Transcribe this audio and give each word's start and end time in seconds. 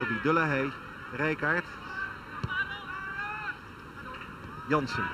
Bobby 0.00 0.20
Dullehey, 0.22 0.72
Rijkaard. 1.16 1.64
Jansen. 4.66 5.08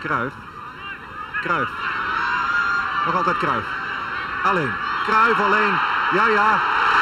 Kruif. 0.00 0.32
Kruif. 1.40 1.68
Nog 3.04 3.14
altijd 3.14 3.36
Kruif. 3.36 3.64
Alleen. 4.42 4.72
Kruif 5.06 5.40
alleen. 5.40 5.74
Ja, 6.12 6.26
ja. 6.26 6.50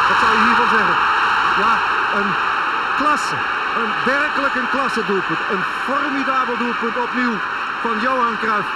Wat 0.09 0.19
zou 0.21 0.33
je 0.33 0.45
hiervan 0.45 0.69
zeggen? 0.69 0.97
Ja, 1.63 1.73
een 2.19 2.31
klasse. 2.97 3.37
Een 3.81 3.93
werkelijk 4.05 4.55
een 4.55 4.71
klasse 4.71 5.03
doelpunt. 5.07 5.39
Een 5.51 5.65
formidabel 5.85 6.57
doelpunt 6.57 6.97
opnieuw 6.97 7.37
van 7.83 8.01
Johan 8.01 8.39
Cruijff. 8.39 8.69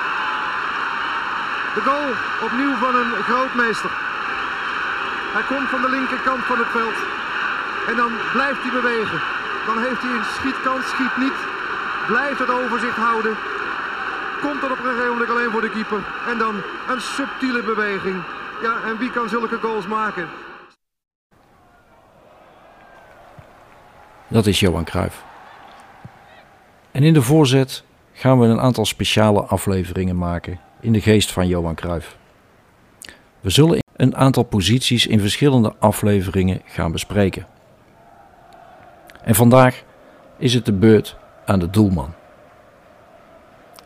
De 1.74 1.80
goal 1.80 2.10
opnieuw 2.40 2.74
van 2.76 2.94
een 2.94 3.12
grootmeester. 3.22 3.90
Hij 5.39 5.57
komt 5.57 5.68
van 5.68 5.82
de 5.82 5.91
linkerkant 5.91 6.43
van 6.50 6.59
het 6.59 6.70
veld. 6.79 6.98
En 7.91 7.96
dan 7.96 8.12
blijft 8.33 8.62
hij 8.62 8.73
bewegen. 8.80 9.20
Dan 9.66 9.79
heeft 9.84 10.02
hij 10.05 10.15
een 10.16 10.30
schietkans, 10.37 10.84
schiet 10.88 11.16
niet. 11.24 11.38
Blijft 12.06 12.38
het 12.38 12.51
overzicht 12.51 12.96
houden. 12.96 13.34
Komt 14.45 14.62
er 14.62 14.70
op 14.70 14.79
een 14.79 14.91
gegeven 14.91 15.12
moment 15.12 15.30
alleen 15.30 15.51
voor 15.51 15.60
de 15.60 15.70
keeper. 15.70 16.02
En 16.30 16.38
dan 16.38 16.55
een 16.88 17.01
subtiele 17.01 17.62
beweging. 17.62 18.23
Ja, 18.62 18.74
en 18.88 18.98
wie 18.98 19.10
kan 19.10 19.29
zulke 19.29 19.59
goals 19.59 19.87
maken? 19.87 20.29
Dat 24.29 24.46
is 24.46 24.60
Johan 24.60 24.84
Cruijff. 24.84 25.24
En 26.91 27.02
in 27.02 27.12
de 27.12 27.23
voorzet 27.23 27.84
gaan 28.12 28.38
we 28.41 28.46
een 28.46 28.60
aantal 28.60 28.87
speciale 28.87 29.43
afleveringen 29.43 30.16
maken 30.16 30.60
in 30.80 30.93
de 30.93 31.01
geest 31.01 31.32
van 31.32 31.46
Johan 31.46 31.74
Cruijff. 31.74 32.16
We 33.41 33.51
zullen 33.51 33.87
een 33.98 34.16
aantal 34.16 34.43
posities 34.43 35.07
in 35.07 35.20
verschillende 35.20 35.75
afleveringen 35.79 36.61
gaan 36.65 36.93
bespreken. 36.93 37.47
En 39.23 39.35
vandaag 39.35 39.82
is 40.37 40.55
het 40.55 40.65
de 40.65 40.73
beurt 40.73 41.16
aan 41.45 41.59
de 41.59 41.71
doelman. 41.71 42.15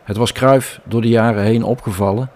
Het 0.03 0.17
was 0.17 0.33
Cruijff 0.33 0.81
door 0.85 1.01
de 1.01 1.09
jaren 1.09 1.43
heen 1.43 1.63
opgevallen 1.63 2.31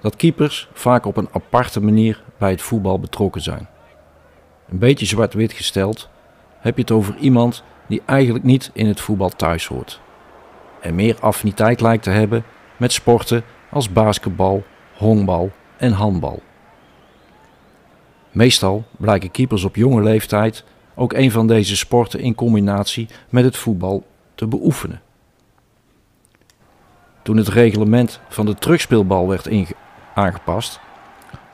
dat 0.00 0.16
keepers 0.16 0.68
vaak 0.72 1.06
op 1.06 1.16
een 1.16 1.28
aparte 1.32 1.80
manier 1.80 2.22
bij 2.38 2.50
het 2.50 2.62
voetbal 2.62 3.00
betrokken 3.00 3.42
zijn. 3.42 3.68
Een 4.68 4.78
beetje 4.78 5.06
zwart-wit 5.06 5.52
gesteld 5.52 6.08
heb 6.58 6.74
je 6.74 6.80
het 6.80 6.90
over 6.90 7.16
iemand 7.16 7.64
die 7.86 8.02
eigenlijk 8.04 8.44
niet 8.44 8.70
in 8.72 8.86
het 8.86 9.00
voetbal 9.00 9.28
thuis 9.28 9.66
hoort. 9.66 10.00
En 10.80 10.94
meer 10.94 11.16
affiniteit 11.20 11.80
lijkt 11.80 12.02
te 12.02 12.10
hebben 12.10 12.44
met 12.76 12.92
sporten 12.92 13.42
als 13.70 13.92
basketbal, 13.92 14.64
honkbal 14.96 15.50
en 15.76 15.92
handbal. 15.92 16.42
Meestal 18.36 18.84
blijken 18.96 19.30
keepers 19.30 19.64
op 19.64 19.76
jonge 19.76 20.02
leeftijd 20.02 20.64
ook 20.94 21.12
een 21.12 21.30
van 21.30 21.46
deze 21.46 21.76
sporten 21.76 22.20
in 22.20 22.34
combinatie 22.34 23.08
met 23.28 23.44
het 23.44 23.56
voetbal 23.56 24.06
te 24.34 24.46
beoefenen. 24.46 25.00
Toen 27.22 27.36
het 27.36 27.48
reglement 27.48 28.20
van 28.28 28.46
de 28.46 28.54
terugspeelbal 28.54 29.28
werd 29.28 29.48
aangepast, 30.14 30.80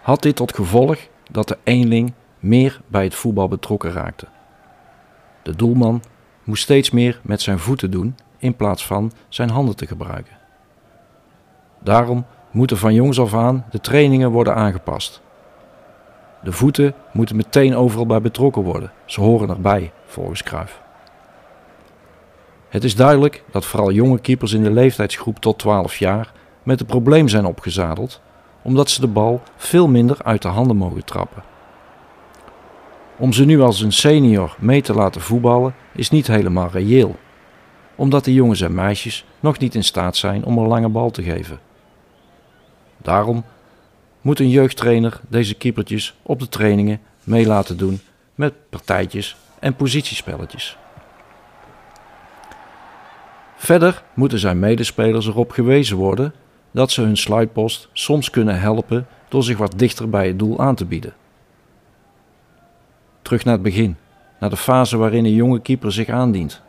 had 0.02 0.22
dit 0.22 0.36
tot 0.36 0.54
gevolg 0.54 0.98
dat 1.30 1.48
de 1.48 1.58
eenling 1.64 2.12
meer 2.38 2.80
bij 2.86 3.04
het 3.04 3.14
voetbal 3.14 3.48
betrokken 3.48 3.92
raakte. 3.92 4.26
De 5.42 5.56
doelman 5.56 6.02
moest 6.44 6.62
steeds 6.62 6.90
meer 6.90 7.20
met 7.22 7.40
zijn 7.40 7.58
voeten 7.58 7.90
doen 7.90 8.16
in 8.38 8.56
plaats 8.56 8.86
van 8.86 9.12
zijn 9.28 9.50
handen 9.50 9.76
te 9.76 9.86
gebruiken. 9.86 10.36
Daarom 11.78 12.26
moeten 12.50 12.76
van 12.76 12.94
jongs 12.94 13.20
af 13.20 13.34
aan 13.34 13.64
de 13.70 13.80
trainingen 13.80 14.30
worden 14.30 14.54
aangepast. 14.54 15.22
De 16.42 16.52
voeten 16.52 16.94
moeten 17.12 17.36
meteen 17.36 17.76
overal 17.76 18.06
bij 18.06 18.20
betrokken 18.20 18.62
worden. 18.62 18.92
Ze 19.04 19.20
horen 19.20 19.48
erbij, 19.48 19.92
volgens 20.06 20.42
Cruijff. 20.42 20.80
Het 22.68 22.84
is 22.84 22.96
duidelijk 22.96 23.44
dat 23.50 23.64
vooral 23.64 23.92
jonge 23.92 24.18
keepers 24.18 24.52
in 24.52 24.62
de 24.62 24.70
leeftijdsgroep 24.70 25.38
tot 25.38 25.58
12 25.58 25.96
jaar 25.96 26.32
met 26.62 26.78
het 26.78 26.88
probleem 26.88 27.28
zijn 27.28 27.44
opgezadeld, 27.44 28.20
omdat 28.62 28.90
ze 28.90 29.00
de 29.00 29.06
bal 29.06 29.42
veel 29.56 29.88
minder 29.88 30.16
uit 30.22 30.42
de 30.42 30.48
handen 30.48 30.76
mogen 30.76 31.04
trappen. 31.04 31.42
Om 33.16 33.32
ze 33.32 33.44
nu 33.44 33.60
als 33.60 33.80
een 33.80 33.92
senior 33.92 34.56
mee 34.58 34.82
te 34.82 34.94
laten 34.94 35.20
voetballen 35.20 35.74
is 35.92 36.10
niet 36.10 36.26
helemaal 36.26 36.68
reëel, 36.72 37.16
omdat 37.94 38.24
de 38.24 38.34
jongens 38.34 38.60
en 38.60 38.74
meisjes 38.74 39.24
nog 39.40 39.58
niet 39.58 39.74
in 39.74 39.84
staat 39.84 40.16
zijn 40.16 40.44
om 40.44 40.58
een 40.58 40.66
lange 40.66 40.88
bal 40.88 41.10
te 41.10 41.22
geven. 41.22 41.60
Daarom 42.96 43.44
moet 44.22 44.40
een 44.40 44.50
jeugdtrainer 44.50 45.20
deze 45.28 45.54
keepertjes 45.54 46.14
op 46.22 46.38
de 46.38 46.48
trainingen 46.48 47.00
mee 47.24 47.46
laten 47.46 47.76
doen 47.76 48.00
met 48.34 48.52
partijtjes 48.70 49.36
en 49.58 49.76
positiespelletjes. 49.76 50.76
Verder 53.56 54.02
moeten 54.14 54.38
zijn 54.38 54.58
medespelers 54.58 55.26
erop 55.26 55.50
gewezen 55.50 55.96
worden 55.96 56.34
dat 56.70 56.90
ze 56.90 57.02
hun 57.02 57.16
sluitpost 57.16 57.88
soms 57.92 58.30
kunnen 58.30 58.60
helpen 58.60 59.06
door 59.28 59.42
zich 59.42 59.56
wat 59.56 59.78
dichter 59.78 60.08
bij 60.08 60.26
het 60.26 60.38
doel 60.38 60.60
aan 60.60 60.74
te 60.74 60.84
bieden. 60.84 61.14
Terug 63.22 63.44
naar 63.44 63.54
het 63.54 63.62
begin, 63.62 63.96
naar 64.40 64.50
de 64.50 64.56
fase 64.56 64.96
waarin 64.96 65.24
een 65.24 65.34
jonge 65.34 65.60
keeper 65.60 65.92
zich 65.92 66.08
aandient. 66.08 66.62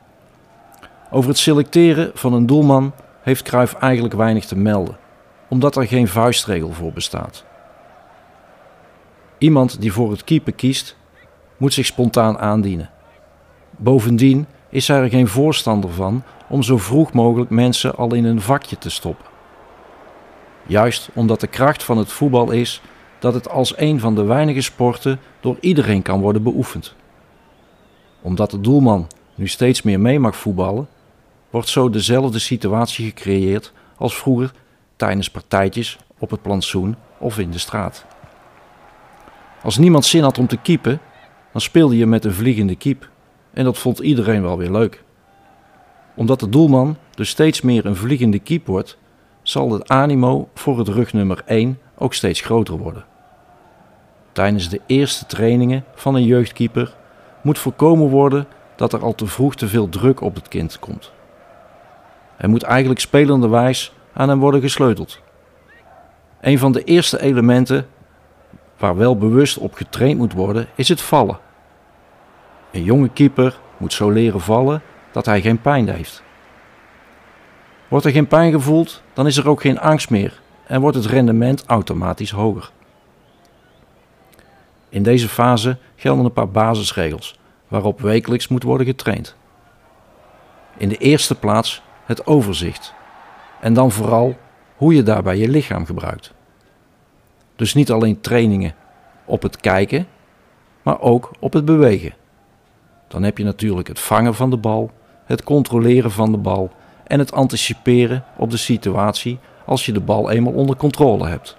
Over 1.12 1.30
het 1.30 1.40
selecteren 1.40 2.12
van 2.14 2.34
een 2.34 2.46
doelman 2.46 2.94
heeft 3.22 3.44
Cruijff 3.44 3.74
eigenlijk 3.74 4.14
weinig 4.14 4.46
te 4.46 4.58
melden, 4.58 4.98
omdat 5.54 5.76
er 5.76 5.88
geen 5.88 6.08
vuistregel 6.08 6.72
voor 6.72 6.92
bestaat. 6.92 7.44
Iemand 9.38 9.82
die 9.82 9.94
voor 9.94 10.12
het 10.12 10.24
keeper 10.24 10.54
kiest, 10.54 10.96
moet 11.58 11.74
zich 11.74 11.86
spontaan 11.86 12.38
aandienen. 12.38 12.90
Bovendien 13.70 14.46
is 14.70 14.88
hij 14.88 14.98
er 15.02 15.10
geen 15.10 15.28
voorstander 15.28 15.90
van 15.90 16.24
om 16.50 16.64
zo 16.64 16.78
vroeg 16.78 17.14
mogelijk 17.14 17.50
mensen 17.50 17.96
al 17.96 18.14
in 18.14 18.26
een 18.26 18.42
vakje 18.42 18.78
te 18.78 18.90
stoppen. 18.90 19.26
Juist 20.66 21.10
omdat 21.14 21.40
de 21.40 21.48
kracht 21.48 21.84
van 21.84 21.98
het 21.98 22.12
voetbal 22.12 22.52
is 22.52 22.82
dat 23.20 23.34
het 23.34 23.50
als 23.50 23.78
een 23.78 24.00
van 24.00 24.16
de 24.16 24.24
weinige 24.24 24.62
sporten 24.62 25.20
door 25.40 25.58
iedereen 25.60 26.02
kan 26.02 26.22
worden 26.22 26.44
beoefend. 26.44 26.96
Omdat 28.22 28.52
de 28.52 28.62
doelman 28.62 29.08
nu 29.36 29.48
steeds 29.48 29.82
meer 29.82 30.00
mee 30.00 30.20
mag 30.20 30.36
voetballen, 30.36 30.88
wordt 31.50 31.70
zo 31.70 31.90
dezelfde 31.90 32.40
situatie 32.40 33.06
gecreëerd 33.06 33.72
als 33.98 34.16
vroeger 34.16 34.52
tijdens 34.96 35.30
partijtjes 35.30 35.98
op 36.18 36.30
het 36.30 36.42
plantsoen 36.42 36.96
of 37.18 37.40
in 37.40 37.52
de 37.52 37.58
straat. 37.58 38.06
Als 39.64 39.78
niemand 39.78 40.06
zin 40.06 40.24
had 40.24 40.38
om 40.38 40.48
te 40.48 40.58
keepen, 40.58 41.00
dan 41.52 41.62
speelde 41.62 41.98
je 41.98 42.06
met 42.06 42.26
een 42.26 42.34
vliegende 42.34 42.76
keep 42.76 43.10
en 43.54 43.64
dat 43.64 43.78
vond 43.78 44.00
iedereen 44.00 44.42
wel 44.42 44.58
weer 44.58 44.72
leuk. 44.72 45.04
Omdat 46.16 46.40
de 46.40 46.50
doelman 46.50 46.98
dus 47.16 47.30
steeds 47.30 47.62
meer 47.62 47.86
een 47.86 47.96
vliegende 47.96 48.40
keep 48.40 48.68
wordt, 48.68 48.98
zal 49.42 49.72
het 49.72 49.90
animo 49.90 50.50
voor 50.54 50.78
het 50.78 50.88
rugnummer 50.88 51.42
1 51.46 51.80
ook 51.98 52.14
steeds 52.14 52.42
groter 52.42 52.78
worden. 52.78 53.06
Tijdens 54.32 54.70
de 54.70 54.82
eerste 54.86 55.26
trainingen 55.26 55.84
van 55.96 56.16
een 56.16 56.26
jeugdkeeper 56.26 56.96
moet 57.42 57.60
voorkomen 57.60 58.10
worden 58.10 58.48
dat 58.76 58.94
er 58.94 59.04
al 59.04 59.16
te 59.16 59.26
vroeg 59.26 59.56
te 59.56 59.68
veel 59.68 59.90
druk 59.90 60.22
op 60.22 60.36
het 60.36 60.48
kind 60.48 60.80
komt. 60.80 61.12
Er 62.38 62.50
moet 62.50 62.64
eigenlijk 62.64 63.00
spelenderwijs 63.00 63.94
aan 64.14 64.30
hem 64.30 64.40
worden 64.40 64.62
gesleuteld. 64.62 65.22
Een 66.42 66.60
van 66.60 66.72
de 66.72 66.84
eerste 66.84 67.22
elementen 67.22 67.88
waar 68.78 68.98
wel 68.98 69.18
bewust 69.18 69.58
op 69.58 69.74
getraind 69.74 70.18
moet 70.18 70.34
worden 70.34 70.68
is 70.76 70.90
het 70.90 71.02
vallen. 71.02 71.40
Een 72.72 72.84
jonge 72.84 73.10
keeper 73.10 73.60
moet 73.78 73.94
zo 73.94 74.10
leren 74.10 74.42
vallen 74.42 74.82
dat 75.12 75.26
hij 75.26 75.42
geen 75.42 75.62
pijn 75.62 75.90
heeft. 75.90 76.24
Wordt 77.88 78.06
er 78.06 78.12
geen 78.12 78.28
pijn 78.28 78.52
gevoeld, 78.52 79.02
dan 79.14 79.28
is 79.28 79.38
er 79.38 79.50
ook 79.50 79.62
geen 79.62 79.80
angst 79.80 80.10
meer 80.10 80.42
en 80.68 80.82
wordt 80.82 80.98
het 80.98 81.06
rendement 81.06 81.66
automatisch 81.66 82.32
hoger. 82.32 82.72
In 84.90 85.04
deze 85.04 85.30
fase 85.30 85.78
gelden 85.96 86.26
een 86.26 86.34
paar 86.34 86.50
basisregels 86.50 87.40
waarop 87.68 88.02
wekelijks 88.02 88.48
moet 88.48 88.64
worden 88.64 88.88
getraind. 88.88 89.36
In 90.78 90.90
de 90.90 90.98
eerste 90.98 91.36
plaats 91.36 91.82
het 92.06 92.28
overzicht 92.28 92.94
en 93.64 93.74
dan 93.74 93.92
vooral 93.92 94.36
hoe 94.76 94.96
je 94.96 95.04
daarbij 95.04 95.38
je 95.38 95.48
lichaam 95.48 95.86
gebruikt. 95.86 96.34
Dus 97.56 97.74
niet 97.74 97.92
alleen 97.92 98.22
trainingen 98.22 98.76
op 99.26 99.42
het 99.42 99.58
kijken, 99.58 100.08
maar 100.82 101.02
ook 101.02 101.32
op 101.40 101.54
het 101.54 101.66
bewegen. 101.66 102.14
Dan 103.08 103.24
heb 103.24 103.38
je 103.38 103.44
natuurlijk 103.44 103.88
het 103.88 104.00
vangen 104.00 104.36
van 104.36 104.50
de 104.50 104.58
bal, 104.58 104.92
het 105.26 105.44
controleren 105.44 106.12
van 106.12 106.32
de 106.32 106.38
bal 106.38 106.72
en 107.08 107.20
het 107.20 107.32
anticiperen 107.32 108.24
op 108.38 108.52
de 108.52 108.58
situatie 108.58 109.40
als 109.66 109.86
je 109.86 109.92
de 109.92 110.00
bal 110.00 110.30
eenmaal 110.30 110.54
onder 110.54 110.76
controle 110.76 111.28
hebt. 111.28 111.58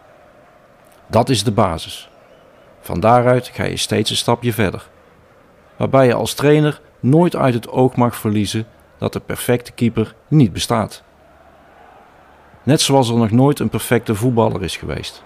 Dat 1.06 1.28
is 1.28 1.44
de 1.44 1.52
basis. 1.52 2.10
Van 2.80 3.00
daaruit 3.00 3.48
ga 3.48 3.64
je 3.64 3.76
steeds 3.76 4.10
een 4.10 4.16
stapje 4.16 4.52
verder. 4.52 4.88
Waarbij 5.76 6.06
je 6.06 6.14
als 6.14 6.34
trainer 6.34 6.80
nooit 7.00 7.36
uit 7.36 7.54
het 7.54 7.68
oog 7.68 7.96
mag 7.96 8.16
verliezen 8.16 8.66
dat 8.98 9.12
de 9.12 9.20
perfecte 9.20 9.72
keeper 9.72 10.14
niet 10.28 10.52
bestaat. 10.52 11.02
Net 12.64 12.80
zoals 12.80 13.08
er 13.08 13.16
nog 13.16 13.30
nooit 13.30 13.58
een 13.58 13.68
perfecte 13.68 14.14
voetballer 14.14 14.62
is 14.62 14.76
geweest. 14.76 15.22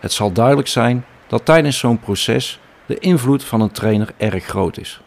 Het 0.00 0.12
zal 0.12 0.32
duidelijk 0.32 0.68
zijn 0.68 1.04
dat 1.26 1.44
tijdens 1.44 1.78
zo'n 1.78 2.00
proces 2.00 2.60
de 2.86 2.98
invloed 2.98 3.44
van 3.44 3.60
een 3.60 3.72
trainer 3.72 4.12
erg 4.16 4.44
groot 4.44 4.78
is. 4.78 5.00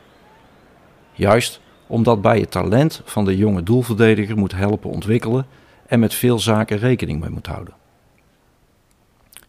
Juist 1.12 1.62
omdat 1.88 2.22
bij 2.22 2.40
het 2.40 2.52
talent 2.52 3.02
van 3.06 3.26
de 3.26 3.38
jonge 3.38 3.64
doelverdediger 3.64 4.38
moet 4.38 4.52
helpen 4.52 4.90
ontwikkelen 4.90 5.46
en 5.88 6.00
met 6.00 6.14
veel 6.14 6.40
zaken 6.40 6.78
rekening 6.78 7.20
mee 7.20 7.30
moet 7.30 7.48
houden. 7.48 7.74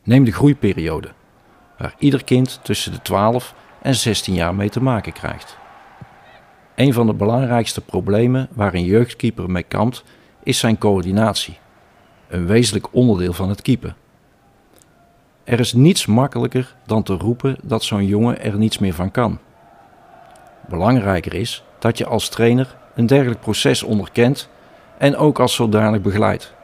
Neem 0.02 0.25
de 0.25 0.32
groeiperiode, 0.32 1.08
waar 1.79 1.94
ieder 1.99 2.25
kind 2.25 2.61
tussen 2.62 2.93
de 2.93 3.02
12 3.02 3.55
en 3.82 3.94
16 3.94 4.35
jaar 4.35 4.55
mee 4.55 4.69
te 4.69 4.82
maken 4.82 5.12
krijgt. 5.12 5.56
Een 6.75 6.93
van 6.93 7.06
de 7.06 7.14
belangrijkste 7.14 7.81
problemen 7.81 8.49
waar 8.52 8.75
een 8.75 8.85
jeugdkeeper 8.85 9.50
mee 9.50 9.62
kampt, 9.62 10.05
is 10.43 10.58
zijn 10.58 10.79
coördinatie, 10.79 11.58
een 12.29 12.46
wezenlijk 12.46 12.87
onderdeel 12.90 13.32
van 13.32 13.49
het 13.49 13.62
keepen. 13.62 13.96
Er 15.44 15.61
is 15.61 15.73
niets 15.73 16.06
makkelijker 16.06 16.75
dan 16.87 17.02
te 17.02 17.14
roepen 17.14 17.56
dat 17.62 17.85
zo'n 17.85 18.06
jongen 18.06 18.43
er 18.43 18.56
niets 18.56 18.79
meer 18.79 18.94
van 18.94 19.11
kan. 19.11 19.38
Belangrijker 20.69 21.35
is 21.35 21.64
dat 21.79 21.99
je 21.99 22.06
als 22.06 22.29
trainer 22.29 22.76
een 22.94 23.06
dergelijk 23.06 23.40
proces 23.40 23.82
onderkent 23.82 24.49
en 24.99 25.17
ook 25.17 25.38
als 25.38 25.55
zodanig 25.55 26.00
begeleidt. 26.00 26.55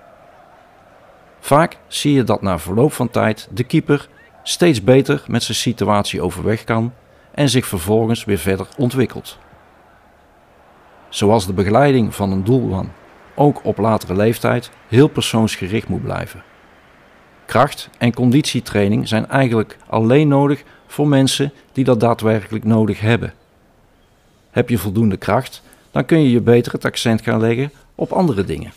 Vaak 1.40 1.78
zie 1.86 2.12
je 2.12 2.24
dat 2.24 2.42
na 2.42 2.58
verloop 2.58 2.92
van 2.92 3.10
tijd 3.10 3.48
de 3.52 3.64
keeper 3.64 4.08
steeds 4.42 4.84
beter 4.84 5.24
met 5.26 5.42
zijn 5.42 5.56
situatie 5.56 6.22
overweg 6.22 6.64
kan 6.64 6.92
en 7.34 7.48
zich 7.48 7.66
vervolgens 7.66 8.24
weer 8.24 8.38
verder 8.38 8.66
ontwikkelt. 8.76 9.38
Zoals 11.08 11.46
de 11.46 11.52
begeleiding 11.52 12.14
van 12.14 12.32
een 12.32 12.44
doelman 12.44 12.90
ook 13.34 13.64
op 13.64 13.78
latere 13.78 14.16
leeftijd 14.16 14.70
heel 14.88 15.08
persoonsgericht 15.08 15.88
moet 15.88 16.02
blijven. 16.02 16.42
Kracht- 17.46 17.90
en 17.98 18.14
conditietraining 18.14 19.08
zijn 19.08 19.28
eigenlijk 19.28 19.76
alleen 19.86 20.28
nodig 20.28 20.62
voor 20.86 21.08
mensen 21.08 21.52
die 21.72 21.84
dat 21.84 22.00
daadwerkelijk 22.00 22.64
nodig 22.64 23.00
hebben. 23.00 23.34
Heb 24.50 24.68
je 24.68 24.78
voldoende 24.78 25.16
kracht, 25.16 25.62
dan 25.90 26.04
kun 26.04 26.22
je 26.22 26.30
je 26.30 26.40
beter 26.40 26.72
het 26.72 26.84
accent 26.84 27.22
gaan 27.22 27.40
leggen 27.40 27.72
op 27.94 28.12
andere 28.12 28.44
dingen. 28.44 28.72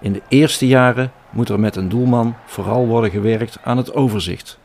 In 0.00 0.12
de 0.12 0.22
eerste 0.28 0.66
jaren 0.66 1.12
moet 1.30 1.48
er 1.48 1.60
met 1.60 1.76
een 1.76 1.88
doelman 1.88 2.34
vooral 2.46 2.86
worden 2.86 3.10
gewerkt 3.10 3.58
aan 3.62 3.76
het 3.76 3.94
overzicht, 3.94 4.58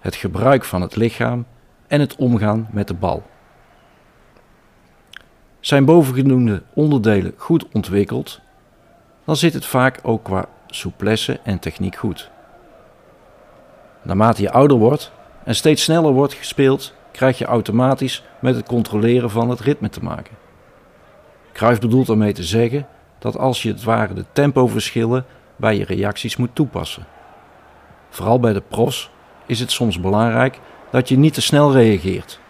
het 0.00 0.14
gebruik 0.14 0.64
van 0.64 0.80
het 0.80 0.96
lichaam 0.96 1.46
en 1.86 2.00
het 2.00 2.16
omgaan 2.16 2.68
met 2.70 2.88
de 2.88 2.94
bal. 2.94 3.29
Zijn 5.60 5.84
bovengenoemde 5.84 6.62
onderdelen 6.72 7.34
goed 7.36 7.66
ontwikkeld, 7.72 8.40
dan 9.24 9.36
zit 9.36 9.54
het 9.54 9.66
vaak 9.66 9.98
ook 10.02 10.24
qua 10.24 10.46
souplesse 10.66 11.40
en 11.42 11.58
techniek 11.58 11.96
goed. 11.96 12.30
Naarmate 14.02 14.42
je 14.42 14.50
ouder 14.50 14.76
wordt 14.76 15.12
en 15.44 15.54
steeds 15.54 15.82
sneller 15.82 16.12
wordt 16.12 16.34
gespeeld, 16.34 16.94
krijg 17.12 17.38
je 17.38 17.44
automatisch 17.44 18.24
met 18.38 18.56
het 18.56 18.66
controleren 18.66 19.30
van 19.30 19.50
het 19.50 19.60
ritme 19.60 19.88
te 19.88 20.02
maken. 20.02 20.34
Cruijff 21.52 21.80
bedoelt 21.80 22.06
daarmee 22.06 22.32
te 22.32 22.44
zeggen 22.44 22.86
dat 23.18 23.38
als 23.38 23.62
je 23.62 23.68
het 23.68 23.82
ware 23.82 24.14
de 24.14 24.24
tempoverschillen 24.32 25.24
bij 25.56 25.76
je 25.76 25.84
reacties 25.84 26.36
moet 26.36 26.54
toepassen. 26.54 27.06
Vooral 28.10 28.40
bij 28.40 28.52
de 28.52 28.62
pros 28.68 29.10
is 29.46 29.60
het 29.60 29.70
soms 29.70 30.00
belangrijk 30.00 30.60
dat 30.90 31.08
je 31.08 31.18
niet 31.18 31.34
te 31.34 31.42
snel 31.42 31.72
reageert. 31.72 32.40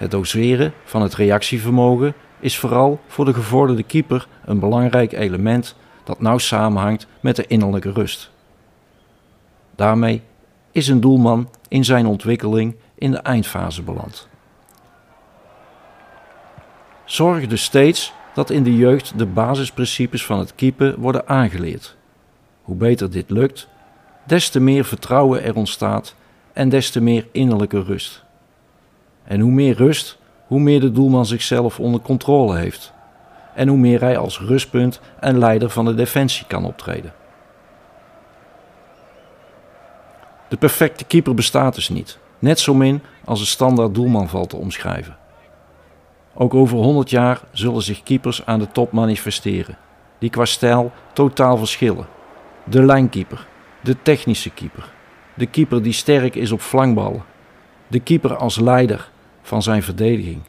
Het 0.00 0.10
doseren 0.10 0.72
van 0.84 1.02
het 1.02 1.14
reactievermogen 1.14 2.14
is 2.38 2.58
vooral 2.58 3.00
voor 3.06 3.24
de 3.24 3.34
gevorderde 3.34 3.82
keeper 3.82 4.28
een 4.44 4.58
belangrijk 4.58 5.12
element 5.12 5.74
dat 6.04 6.20
nauw 6.20 6.38
samenhangt 6.38 7.06
met 7.20 7.36
de 7.36 7.46
innerlijke 7.46 7.92
rust. 7.92 8.30
Daarmee 9.74 10.22
is 10.72 10.88
een 10.88 11.00
doelman 11.00 11.50
in 11.68 11.84
zijn 11.84 12.06
ontwikkeling 12.06 12.76
in 12.94 13.10
de 13.10 13.18
eindfase 13.18 13.82
beland. 13.82 14.28
Zorg 17.04 17.46
dus 17.46 17.62
steeds 17.62 18.12
dat 18.34 18.50
in 18.50 18.62
de 18.62 18.76
jeugd 18.76 19.18
de 19.18 19.26
basisprincipes 19.26 20.26
van 20.26 20.38
het 20.38 20.54
keepen 20.54 20.98
worden 20.98 21.28
aangeleerd. 21.28 21.96
Hoe 22.62 22.76
beter 22.76 23.10
dit 23.10 23.30
lukt, 23.30 23.68
des 24.24 24.48
te 24.48 24.60
meer 24.60 24.84
vertrouwen 24.84 25.42
er 25.42 25.54
ontstaat 25.54 26.14
en 26.52 26.68
des 26.68 26.90
te 26.90 27.00
meer 27.00 27.26
innerlijke 27.32 27.82
rust. 27.82 28.28
En 29.24 29.40
hoe 29.40 29.52
meer 29.52 29.76
rust, 29.76 30.18
hoe 30.46 30.60
meer 30.60 30.80
de 30.80 30.92
doelman 30.92 31.26
zichzelf 31.26 31.80
onder 31.80 32.00
controle 32.00 32.56
heeft. 32.56 32.92
En 33.54 33.68
hoe 33.68 33.78
meer 33.78 34.00
hij 34.00 34.18
als 34.18 34.40
rustpunt 34.40 35.00
en 35.20 35.38
leider 35.38 35.70
van 35.70 35.84
de 35.84 35.94
defensie 35.94 36.46
kan 36.46 36.64
optreden. 36.64 37.12
De 40.48 40.56
perfecte 40.56 41.04
keeper 41.04 41.34
bestaat 41.34 41.74
dus 41.74 41.88
niet. 41.88 42.18
Net 42.38 42.60
zo 42.60 42.74
min 42.74 43.02
als 43.24 43.40
een 43.40 43.46
standaard 43.46 43.94
doelman 43.94 44.28
valt 44.28 44.48
te 44.48 44.56
omschrijven. 44.56 45.16
Ook 46.34 46.54
over 46.54 46.76
100 46.76 47.10
jaar 47.10 47.40
zullen 47.52 47.82
zich 47.82 48.02
keepers 48.02 48.46
aan 48.46 48.58
de 48.58 48.68
top 48.72 48.92
manifesteren, 48.92 49.78
die 50.18 50.30
qua 50.30 50.44
stijl 50.44 50.92
totaal 51.12 51.56
verschillen. 51.56 52.06
De 52.64 52.82
lijnkeeper, 52.84 53.46
de 53.80 54.02
technische 54.02 54.50
keeper, 54.50 54.92
de 55.34 55.46
keeper 55.46 55.82
die 55.82 55.92
sterk 55.92 56.34
is 56.34 56.52
op 56.52 56.60
flankballen, 56.60 57.24
de 57.90 58.00
keeper 58.00 58.36
als 58.36 58.58
leider 58.58 59.10
van 59.42 59.62
zijn 59.62 59.82
verdediging. 59.82 60.40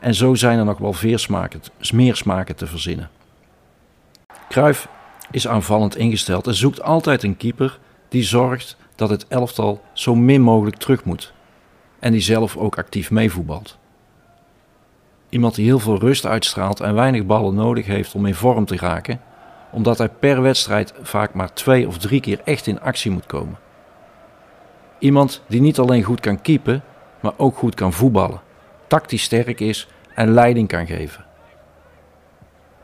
En 0.00 0.14
zo 0.14 0.34
zijn 0.34 0.58
er 0.58 0.64
nog 0.64 0.78
wel 0.78 0.94
meer 1.92 2.16
smaken 2.16 2.56
te 2.56 2.66
verzinnen. 2.66 3.10
Cruijff 4.48 4.88
is 5.30 5.48
aanvallend 5.48 5.96
ingesteld 5.96 6.46
en 6.46 6.54
zoekt 6.54 6.82
altijd 6.82 7.22
een 7.22 7.36
keeper 7.36 7.78
die 8.08 8.22
zorgt 8.22 8.76
dat 8.94 9.10
het 9.10 9.26
elftal 9.28 9.82
zo 9.92 10.14
min 10.14 10.40
mogelijk 10.40 10.76
terug 10.76 11.04
moet 11.04 11.32
en 11.98 12.12
die 12.12 12.20
zelf 12.20 12.56
ook 12.56 12.78
actief 12.78 13.10
meevoetbalt. 13.10 13.78
Iemand 15.28 15.54
die 15.54 15.64
heel 15.64 15.78
veel 15.78 15.98
rust 15.98 16.26
uitstraalt 16.26 16.80
en 16.80 16.94
weinig 16.94 17.26
ballen 17.26 17.54
nodig 17.54 17.86
heeft 17.86 18.14
om 18.14 18.26
in 18.26 18.34
vorm 18.34 18.64
te 18.64 18.76
raken, 18.76 19.20
omdat 19.70 19.98
hij 19.98 20.08
per 20.08 20.42
wedstrijd 20.42 20.94
vaak 21.02 21.34
maar 21.34 21.52
twee 21.52 21.86
of 21.86 21.98
drie 21.98 22.20
keer 22.20 22.40
echt 22.44 22.66
in 22.66 22.80
actie 22.80 23.10
moet 23.10 23.26
komen. 23.26 23.58
Iemand 24.98 25.42
die 25.46 25.60
niet 25.60 25.78
alleen 25.78 26.02
goed 26.02 26.20
kan 26.20 26.40
keepen, 26.40 26.82
maar 27.20 27.32
ook 27.36 27.56
goed 27.56 27.74
kan 27.74 27.92
voetballen, 27.92 28.40
tactisch 28.86 29.22
sterk 29.22 29.60
is 29.60 29.88
en 30.14 30.32
leiding 30.32 30.68
kan 30.68 30.86
geven. 30.86 31.24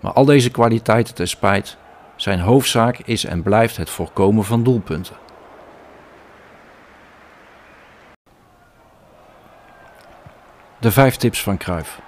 Maar 0.00 0.12
al 0.12 0.24
deze 0.24 0.50
kwaliteiten 0.50 1.14
ten 1.14 1.28
spijt, 1.28 1.76
zijn 2.16 2.40
hoofdzaak 2.40 2.98
is 2.98 3.24
en 3.24 3.42
blijft 3.42 3.76
het 3.76 3.90
voorkomen 3.90 4.44
van 4.44 4.62
doelpunten. 4.62 5.16
De 10.80 10.90
vijf 10.90 11.16
tips 11.16 11.42
van 11.42 11.56
Kruif. 11.56 12.00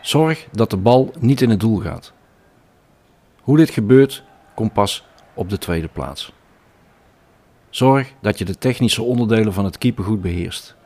Zorg 0.00 0.46
dat 0.52 0.70
de 0.70 0.76
bal 0.76 1.12
niet 1.18 1.40
in 1.40 1.50
het 1.50 1.60
doel 1.60 1.78
gaat. 1.78 2.12
Hoe 3.40 3.56
dit 3.56 3.70
gebeurt, 3.70 4.24
komt 4.54 4.72
pas 4.72 5.06
op 5.34 5.50
de 5.50 5.58
tweede 5.58 5.88
plaats. 5.88 6.32
Zorg 7.70 8.12
dat 8.20 8.38
je 8.38 8.44
de 8.44 8.58
technische 8.58 9.02
onderdelen 9.02 9.52
van 9.52 9.64
het 9.64 9.78
keeper 9.78 10.04
goed 10.04 10.22
beheerst. 10.22 10.76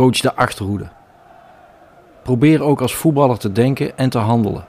Coach 0.00 0.20
de 0.20 0.34
achterhoede. 0.34 0.88
Probeer 2.22 2.62
ook 2.62 2.80
als 2.80 2.94
voetballer 2.94 3.38
te 3.38 3.52
denken 3.52 3.98
en 3.98 4.10
te 4.10 4.18
handelen. 4.18 4.66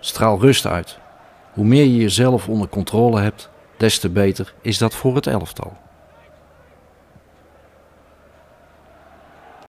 Straal 0.00 0.40
rust 0.40 0.66
uit. 0.66 0.98
Hoe 1.52 1.64
meer 1.64 1.84
je 1.84 1.96
jezelf 1.96 2.48
onder 2.48 2.68
controle 2.68 3.20
hebt, 3.20 3.50
des 3.76 3.98
te 3.98 4.08
beter 4.08 4.54
is 4.60 4.78
dat 4.78 4.94
voor 4.94 5.14
het 5.14 5.26
elftal. 5.26 5.76